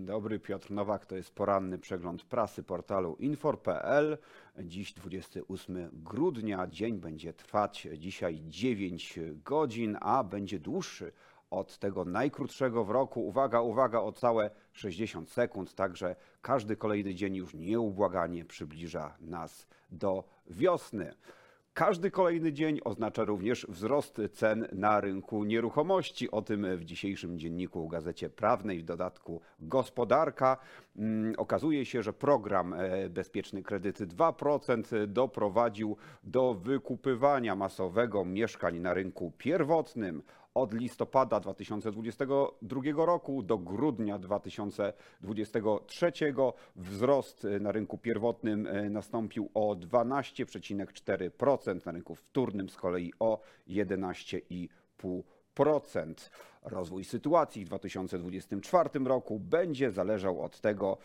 dobry, 0.00 0.38
Piotr 0.38 0.70
Nowak, 0.70 1.06
to 1.06 1.16
jest 1.16 1.34
poranny 1.34 1.78
przegląd 1.78 2.24
prasy 2.24 2.62
portalu 2.62 3.16
infor.pl. 3.18 4.18
Dziś 4.58 4.92
28 4.92 5.90
grudnia, 5.92 6.66
dzień 6.66 6.98
będzie 6.98 7.32
trwać 7.32 7.88
dzisiaj 7.96 8.42
9 8.46 9.18
godzin, 9.44 9.96
a 10.00 10.24
będzie 10.24 10.60
dłuższy 10.60 11.12
od 11.50 11.78
tego 11.78 12.04
najkrótszego 12.04 12.84
w 12.84 12.90
roku. 12.90 13.26
Uwaga, 13.26 13.60
uwaga, 13.60 14.00
o 14.00 14.12
całe 14.12 14.50
60 14.72 15.30
sekund, 15.30 15.74
także 15.74 16.16
każdy 16.42 16.76
kolejny 16.76 17.14
dzień 17.14 17.36
już 17.36 17.54
nieubłaganie 17.54 18.44
przybliża 18.44 19.16
nas 19.20 19.66
do 19.90 20.24
wiosny. 20.46 21.14
Każdy 21.76 22.10
kolejny 22.10 22.52
dzień 22.52 22.80
oznacza 22.84 23.24
również 23.24 23.66
wzrost 23.68 24.20
cen 24.32 24.68
na 24.72 25.00
rynku 25.00 25.44
nieruchomości. 25.44 26.30
O 26.30 26.42
tym 26.42 26.76
w 26.76 26.84
dzisiejszym 26.84 27.38
dzienniku 27.38 27.88
Gazecie 27.88 28.30
Prawnej, 28.30 28.80
w 28.80 28.84
dodatku 28.84 29.40
Gospodarka. 29.60 30.56
Mm, 30.96 31.34
okazuje 31.36 31.84
się, 31.84 32.02
że 32.02 32.12
program 32.12 32.74
e, 32.74 33.08
Bezpieczny 33.08 33.62
Kredyt 33.62 34.00
2% 34.00 35.06
doprowadził 35.06 35.96
do 36.24 36.54
wykupywania 36.54 37.56
masowego 37.56 38.24
mieszkań 38.24 38.78
na 38.78 38.94
rynku 38.94 39.32
pierwotnym 39.38 40.22
od 40.56 40.72
listopada 40.72 41.40
2022 41.40 43.06
roku 43.06 43.42
do 43.42 43.58
grudnia 43.58 44.18
2023 44.18 46.12
wzrost 46.76 47.46
na 47.60 47.72
rynku 47.72 47.98
pierwotnym 47.98 48.66
e, 48.66 48.90
nastąpił 48.90 49.50
o 49.54 49.74
12,4%, 49.74 51.86
na 51.86 51.92
rynku 51.92 52.14
wtórnym 52.14 52.68
z 52.68 52.76
kolei 52.76 53.12
o 53.18 53.40
11,5%. 53.68 56.30
Rozwój 56.62 57.04
sytuacji 57.04 57.64
w 57.64 57.68
2024 57.68 58.90
roku 59.04 59.40
będzie 59.40 59.90
zależał 59.90 60.42
od 60.42 60.60
tego, 60.60 60.98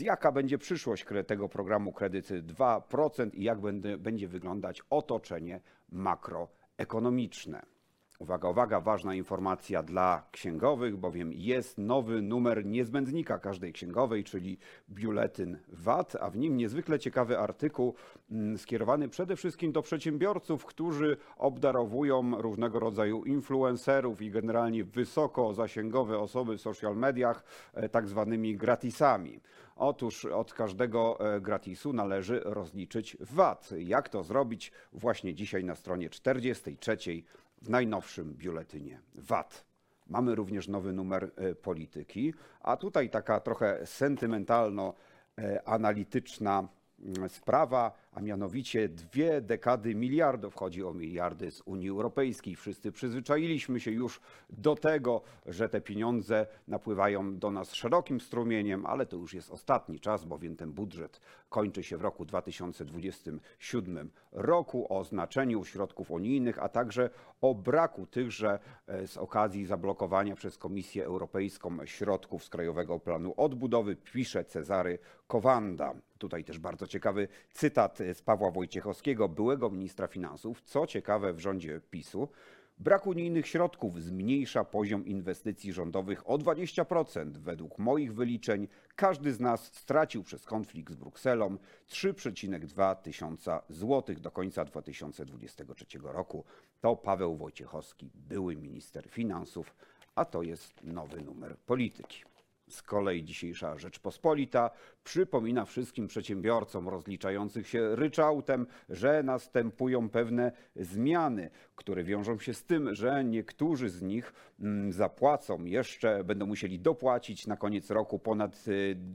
jaka 0.00 0.32
będzie 0.32 0.58
przyszłość 0.58 1.04
tego 1.26 1.48
programu 1.48 1.92
kredyty 1.92 2.42
2% 2.42 3.30
i 3.34 3.44
jak 3.44 3.58
będzie 3.98 4.28
wyglądać 4.28 4.82
otoczenie 4.90 5.60
makroekonomiczne. 5.92 7.77
Uwaga, 8.20 8.48
uwaga, 8.48 8.80
ważna 8.80 9.14
informacja 9.14 9.82
dla 9.82 10.22
księgowych, 10.32 10.96
bowiem 10.96 11.32
jest 11.32 11.78
nowy 11.78 12.22
numer 12.22 12.66
niezbędnika 12.66 13.38
każdej 13.38 13.72
księgowej, 13.72 14.24
czyli 14.24 14.58
biuletyn 14.90 15.58
VAT, 15.68 16.16
a 16.20 16.30
w 16.30 16.36
nim 16.36 16.56
niezwykle 16.56 16.98
ciekawy 16.98 17.38
artykuł 17.38 17.94
mm, 18.30 18.58
skierowany 18.58 19.08
przede 19.08 19.36
wszystkim 19.36 19.72
do 19.72 19.82
przedsiębiorców, 19.82 20.64
którzy 20.64 21.16
obdarowują 21.36 22.42
różnego 22.42 22.78
rodzaju 22.80 23.24
influencerów 23.24 24.22
i 24.22 24.30
generalnie 24.30 24.84
wysoko 24.84 25.54
zasięgowe 25.54 26.18
osoby 26.18 26.56
w 26.56 26.60
social 26.60 26.96
mediach 26.96 27.44
e, 27.74 27.88
tak 27.88 28.08
zwanymi 28.08 28.56
gratisami. 28.56 29.40
Otóż 29.76 30.24
od 30.24 30.52
każdego 30.52 31.34
e, 31.34 31.40
gratisu 31.40 31.92
należy 31.92 32.40
rozliczyć 32.44 33.16
VAT. 33.20 33.70
Jak 33.78 34.08
to 34.08 34.22
zrobić? 34.22 34.72
Właśnie 34.92 35.34
dzisiaj 35.34 35.64
na 35.64 35.74
stronie 35.74 36.10
43 36.10 36.96
w 37.62 37.70
najnowszym 37.70 38.34
biuletynie 38.34 39.00
VAT. 39.14 39.64
Mamy 40.06 40.34
również 40.34 40.68
nowy 40.68 40.92
numer 40.92 41.30
e, 41.36 41.54
polityki, 41.54 42.34
a 42.60 42.76
tutaj 42.76 43.10
taka 43.10 43.40
trochę 43.40 43.86
sentymentalno-analityczna 43.86 46.68
mm, 47.00 47.28
sprawa 47.28 47.92
a 48.12 48.20
mianowicie 48.20 48.88
dwie 48.88 49.40
dekady 49.40 49.94
miliardów. 49.94 50.54
Chodzi 50.54 50.84
o 50.84 50.94
miliardy 50.94 51.50
z 51.50 51.60
Unii 51.60 51.88
Europejskiej. 51.88 52.56
Wszyscy 52.56 52.92
przyzwyczailiśmy 52.92 53.80
się 53.80 53.90
już 53.90 54.20
do 54.50 54.76
tego, 54.76 55.22
że 55.46 55.68
te 55.68 55.80
pieniądze 55.80 56.46
napływają 56.68 57.38
do 57.38 57.50
nas 57.50 57.74
szerokim 57.74 58.20
strumieniem, 58.20 58.86
ale 58.86 59.06
to 59.06 59.16
już 59.16 59.34
jest 59.34 59.50
ostatni 59.50 60.00
czas, 60.00 60.24
bowiem 60.24 60.56
ten 60.56 60.72
budżet 60.72 61.20
kończy 61.48 61.82
się 61.82 61.96
w 61.96 62.02
roku 62.02 62.24
2027 62.24 64.10
roku 64.32 64.94
o 64.98 65.04
znaczeniu 65.04 65.64
środków 65.64 66.10
unijnych, 66.10 66.62
a 66.62 66.68
także 66.68 67.10
o 67.40 67.54
braku 67.54 68.06
tychże 68.06 68.58
e, 68.86 69.06
z 69.06 69.16
okazji 69.16 69.66
zablokowania 69.66 70.34
przez 70.34 70.58
Komisję 70.58 71.04
Europejską 71.04 71.86
środków 71.86 72.44
z 72.44 72.48
Krajowego 72.48 73.00
Planu 73.00 73.34
Odbudowy, 73.36 73.96
pisze 73.96 74.44
Cezary 74.44 74.98
Kowanda. 75.26 75.94
Tutaj 76.18 76.44
też 76.44 76.58
bardzo 76.58 76.86
ciekawy 76.86 77.28
cytat 77.52 77.98
z 78.14 78.22
Pawła 78.22 78.50
Wojciechowskiego, 78.50 79.28
byłego 79.28 79.70
ministra 79.70 80.06
finansów. 80.06 80.62
Co 80.62 80.86
ciekawe 80.86 81.32
w 81.32 81.40
rządzie 81.40 81.80
PiSu, 81.90 82.28
Brak 82.80 83.06
unijnych 83.06 83.46
środków 83.46 84.02
zmniejsza 84.02 84.64
poziom 84.64 85.06
inwestycji 85.06 85.72
rządowych 85.72 86.30
o 86.30 86.38
20%. 86.38 87.30
Według 87.30 87.78
moich 87.78 88.14
wyliczeń 88.14 88.68
każdy 88.96 89.32
z 89.32 89.40
nas 89.40 89.64
stracił 89.64 90.22
przez 90.22 90.44
konflikt 90.44 90.92
z 90.92 90.96
Brukselą 90.96 91.56
3,2 91.88 92.96
tysiąca 92.96 93.62
złotych 93.68 94.20
do 94.20 94.30
końca 94.30 94.64
2023 94.64 95.86
roku. 96.02 96.44
To 96.80 96.96
Paweł 96.96 97.36
Wojciechowski, 97.36 98.10
były 98.14 98.56
minister 98.56 99.10
finansów, 99.10 99.74
a 100.14 100.24
to 100.24 100.42
jest 100.42 100.84
nowy 100.84 101.22
numer 101.22 101.56
polityki. 101.56 102.24
Z 102.68 102.82
kolei 102.82 103.24
dzisiejsza 103.24 103.78
Rzeczpospolita 103.78 104.70
przypomina 105.04 105.64
wszystkim 105.64 106.06
przedsiębiorcom 106.06 106.88
rozliczających 106.88 107.68
się 107.68 107.96
ryczałtem, 107.96 108.66
że 108.88 109.22
następują 109.22 110.10
pewne 110.10 110.52
zmiany, 110.76 111.50
które 111.76 112.04
wiążą 112.04 112.38
się 112.38 112.54
z 112.54 112.64
tym, 112.64 112.94
że 112.94 113.24
niektórzy 113.24 113.88
z 113.88 114.02
nich 114.02 114.32
mm, 114.60 114.92
zapłacą 114.92 115.64
jeszcze, 115.64 116.24
będą 116.24 116.46
musieli 116.46 116.80
dopłacić 116.80 117.46
na 117.46 117.56
koniec 117.56 117.90
roku 117.90 118.18
ponad 118.18 118.64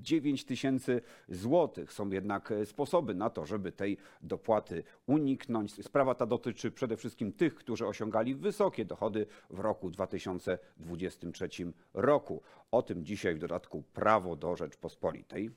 9 0.00 0.42
y, 0.42 0.46
tysięcy 0.46 1.00
złotych. 1.28 1.92
Są 1.92 2.10
jednak 2.10 2.52
sposoby 2.64 3.14
na 3.14 3.30
to, 3.30 3.46
żeby 3.46 3.72
tej 3.72 3.96
dopłaty 4.22 4.82
uniknąć. 5.06 5.84
Sprawa 5.84 6.14
ta 6.14 6.26
dotyczy 6.26 6.70
przede 6.70 6.96
wszystkim 6.96 7.32
tych, 7.32 7.54
którzy 7.54 7.86
osiągali 7.86 8.34
wysokie 8.34 8.84
dochody 8.84 9.26
w 9.50 9.58
roku 9.58 9.90
2023 9.90 11.48
roku. 11.94 12.42
O 12.70 12.82
tym 12.82 13.04
dzisiaj 13.04 13.39
w 13.40 13.48
dodatku 13.48 13.82
prawo 13.82 14.36
do 14.36 14.56
Rzeczpospolitej. 14.56 15.50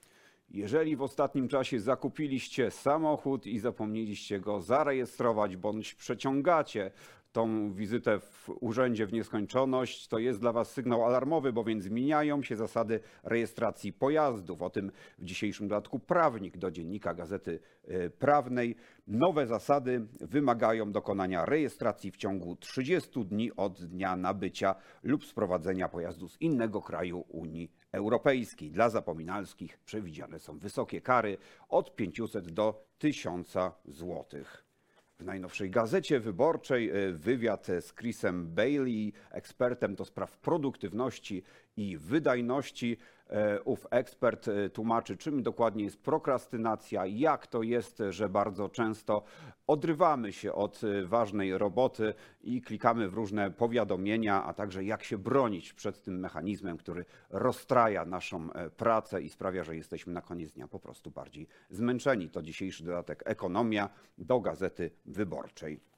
Jeżeli 0.50 0.96
w 0.96 1.02
ostatnim 1.02 1.48
czasie 1.48 1.80
zakupiliście 1.80 2.72
samochód 2.72 3.46
i 3.46 3.60
zapomnieliście 3.60 4.40
go 4.40 4.62
zarejestrować 4.62 5.58
bądź 5.58 5.94
przeciągacie 5.94 6.92
tą 7.34 7.74
wizytę 7.74 8.20
w 8.20 8.50
urzędzie 8.60 9.06
w 9.06 9.14
nieskończoność, 9.14 10.08
to 10.08 10.20
jest 10.20 10.40
dla 10.40 10.52
Was 10.52 10.72
sygnał 10.72 11.06
alarmowy, 11.06 11.54
bowiem 11.54 11.82
zmieniają 11.82 12.44
się 12.44 12.56
zasady 12.56 13.00
rejestracji 13.24 13.94
pojazdów. 13.94 14.62
O 14.62 14.70
tym 14.70 14.92
w 15.20 15.26
dzisiejszym 15.26 15.68
dodatku 15.68 16.00
prawnik 16.00 16.58
do 16.58 16.72
dziennika 16.72 17.14
Gazety 17.14 17.60
y, 17.90 18.10
Prawnej. 18.10 18.76
Nowe 19.08 19.48
zasady 19.48 20.08
wymagają 20.22 20.92
dokonania 20.92 21.46
rejestracji 21.46 22.12
w 22.12 22.18
ciągu 22.18 22.56
30 22.56 23.26
dni 23.26 23.52
od 23.56 23.86
dnia 23.86 24.16
nabycia 24.16 24.76
lub 25.04 25.26
sprowadzenia 25.26 25.90
pojazdu 25.90 26.28
z 26.28 26.42
innego 26.42 26.82
kraju 26.82 27.26
Unii 27.30 27.72
Europejskiej. 27.92 28.72
Dla 28.72 28.90
zapominalskich 28.90 29.78
przewidziane 29.78 30.40
są 30.40 30.58
wysokie 30.58 31.02
kary 31.02 31.38
od 31.70 31.96
500 31.96 32.52
do 32.52 32.86
1000 33.00 33.54
złotych. 33.86 34.73
W 35.20 35.26
najnowszej 35.26 35.70
gazecie 35.70 36.20
wyborczej 36.20 36.90
e, 36.90 37.12
wywiad 37.12 37.68
z 37.68 37.94
Chrisem 37.94 38.48
Bailey, 38.48 39.14
ekspertem 39.32 39.96
do 39.96 40.06
spraw 40.06 40.38
produktywności 40.38 41.44
i 41.78 41.98
wydajności. 41.98 42.98
E, 43.30 43.62
ów 43.62 43.88
ekspert 43.92 44.48
e, 44.48 44.70
tłumaczy, 44.70 45.18
czym 45.18 45.44
dokładnie 45.44 45.84
jest 45.84 46.02
prokrastynacja, 46.02 47.06
jak 47.06 47.48
to 47.48 47.64
jest, 47.64 48.04
że 48.10 48.30
bardzo 48.30 48.70
często 48.70 49.24
odrywamy 49.68 50.34
się 50.34 50.54
od 50.54 50.82
e, 50.84 51.06
ważnej 51.06 51.58
roboty 51.58 52.14
i 52.42 52.62
klikamy 52.62 53.10
w 53.10 53.14
różne 53.14 53.52
powiadomienia, 53.52 54.44
a 54.44 54.54
także 54.54 54.84
jak 54.84 55.04
się 55.04 55.18
bronić 55.18 55.74
przed 55.74 56.02
tym 56.02 56.20
mechanizmem, 56.20 56.78
który 56.78 57.06
rozstraja 57.30 58.06
naszą 58.06 58.50
pracę 58.78 59.22
i 59.22 59.30
sprawia, 59.30 59.64
że 59.64 59.76
jesteśmy 59.76 60.14
na 60.14 60.22
koniec 60.22 60.52
dnia 60.52 60.68
po 60.68 60.80
prostu 60.80 61.12
bardziej 61.12 61.48
zmęczeni. 61.70 62.30
To 62.30 62.42
dzisiejszy 62.42 62.84
dodatek 62.84 63.24
Ekonomia 63.26 63.90
do 64.18 64.40
Gazety 64.40 64.92
Wyborczej. 65.06 65.93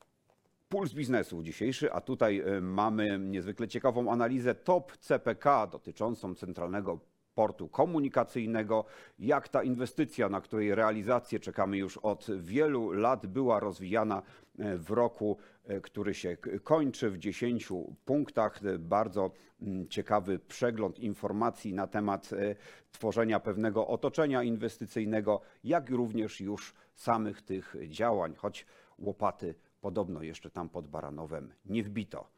Puls 0.75 0.93
biznesu 0.93 1.43
dzisiejszy, 1.43 1.93
a 1.93 2.01
tutaj 2.01 2.43
mamy 2.61 3.19
niezwykle 3.19 3.67
ciekawą 3.67 4.11
analizę 4.11 4.55
top 4.55 4.97
CPK 4.97 5.67
dotyczącą 5.67 6.35
centralnego 6.35 6.99
portu 7.35 7.69
komunikacyjnego, 7.69 8.85
jak 9.19 9.49
ta 9.49 9.63
inwestycja, 9.63 10.29
na 10.29 10.41
której 10.41 10.75
realizację 10.75 11.39
czekamy 11.39 11.77
już 11.77 11.97
od 11.97 12.27
wielu 12.37 12.91
lat, 12.91 13.27
była 13.27 13.59
rozwijana 13.59 14.21
e, 14.59 14.77
w 14.77 14.91
roku, 14.91 15.37
e, 15.65 15.81
który 15.81 16.13
się 16.13 16.37
kończy 16.63 17.09
w 17.09 17.17
10 17.17 17.69
punktach. 18.05 18.59
Bardzo 18.79 19.31
mm, 19.61 19.87
ciekawy 19.87 20.39
przegląd 20.39 20.99
informacji 20.99 21.73
na 21.73 21.87
temat 21.87 22.29
tworzenia 22.91 23.39
pewnego 23.39 23.87
otoczenia 23.87 24.43
inwestycyjnego, 24.43 25.41
jak 25.63 25.89
również 25.89 26.41
już 26.41 26.73
samych 26.95 27.41
tych 27.41 27.75
działań, 27.87 28.35
choć 28.35 28.65
łopaty 28.99 29.55
podobno 29.81 30.23
jeszcze 30.23 30.49
tam 30.49 30.69
pod 30.69 30.87
Baranowem 30.87 31.53
nie 31.65 31.83
wbito. 31.83 32.35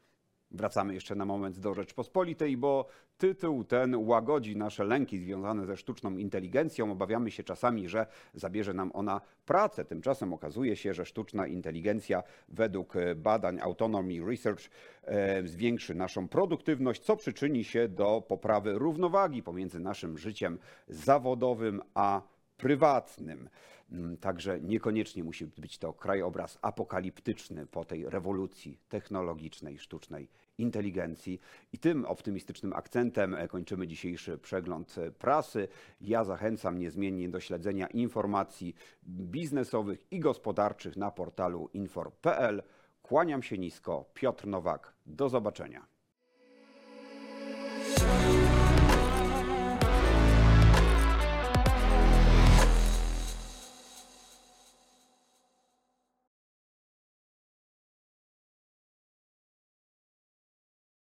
Wracamy 0.50 0.94
jeszcze 0.94 1.14
na 1.14 1.24
moment 1.24 1.58
do 1.58 1.74
Rzeczpospolitej, 1.74 2.56
bo 2.56 2.86
tytuł 3.18 3.64
ten 3.64 3.96
łagodzi 3.96 4.56
nasze 4.56 4.84
lęki 4.84 5.18
związane 5.18 5.66
ze 5.66 5.76
sztuczną 5.76 6.16
inteligencją. 6.16 6.92
Obawiamy 6.92 7.30
się 7.30 7.42
czasami, 7.42 7.88
że 7.88 8.06
zabierze 8.34 8.74
nam 8.74 8.90
ona 8.94 9.20
pracę. 9.46 9.84
Tymczasem 9.84 10.32
okazuje 10.32 10.76
się, 10.76 10.94
że 10.94 11.06
sztuczna 11.06 11.46
inteligencja 11.46 12.22
według 12.48 12.94
badań 13.16 13.60
Autonomy 13.60 14.26
Research 14.26 14.70
e, 15.02 15.46
zwiększy 15.46 15.94
naszą 15.94 16.28
produktywność, 16.28 17.02
co 17.02 17.16
przyczyni 17.16 17.64
się 17.64 17.88
do 17.88 18.22
poprawy 18.28 18.72
równowagi 18.78 19.42
pomiędzy 19.42 19.80
naszym 19.80 20.18
życiem 20.18 20.58
zawodowym 20.88 21.82
a 21.94 22.22
prywatnym. 22.56 23.48
Mm, 23.90 24.16
Także 24.16 24.60
niekoniecznie 24.60 25.24
musi 25.24 25.46
być 25.46 25.78
to 25.78 25.92
krajobraz 25.92 26.58
apokaliptyczny 26.62 27.66
po 27.66 27.84
tej 27.84 28.10
rewolucji 28.10 28.78
technologicznej, 28.88 29.78
sztucznej 29.78 30.28
inteligencji. 30.58 31.40
I 31.72 31.78
tym 31.78 32.04
optymistycznym 32.04 32.72
akcentem 32.72 33.34
e, 33.34 33.48
kończymy 33.48 33.86
dzisiejszy 33.86 34.38
przegląd 34.38 34.98
e, 34.98 35.10
prasy. 35.10 35.68
Ja 36.00 36.24
zachęcam 36.24 36.78
niezmiennie 36.78 37.28
do 37.28 37.40
śledzenia 37.40 37.86
informacji 37.86 38.74
biznesowych 39.06 40.06
i 40.10 40.20
gospodarczych 40.20 40.96
na 40.96 41.10
portalu 41.10 41.70
infor.pl. 41.72 42.62
Kłaniam 43.02 43.42
się 43.42 43.58
nisko, 43.58 44.04
Piotr 44.14 44.46
Nowak. 44.46 44.94
Do 45.06 45.28
zobaczenia. 45.28 45.86